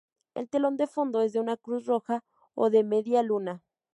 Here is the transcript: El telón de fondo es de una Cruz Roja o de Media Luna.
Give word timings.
El 0.33 0.49
telón 0.49 0.77
de 0.77 0.87
fondo 0.87 1.21
es 1.21 1.31
de 1.31 1.39
una 1.39 1.57
Cruz 1.57 1.85
Roja 1.85 2.23
o 2.55 2.71
de 2.71 2.83
Media 2.83 3.21
Luna. 3.21 3.61